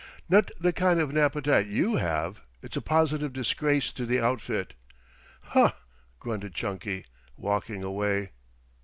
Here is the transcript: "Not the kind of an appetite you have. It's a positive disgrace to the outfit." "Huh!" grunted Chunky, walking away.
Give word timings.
"Not 0.27 0.49
the 0.59 0.73
kind 0.73 0.99
of 0.99 1.11
an 1.11 1.17
appetite 1.19 1.67
you 1.67 1.97
have. 1.97 2.41
It's 2.63 2.75
a 2.75 2.81
positive 2.81 3.33
disgrace 3.33 3.91
to 3.91 4.07
the 4.07 4.19
outfit." 4.19 4.73
"Huh!" 5.43 5.73
grunted 6.19 6.55
Chunky, 6.55 7.05
walking 7.37 7.83
away. 7.83 8.31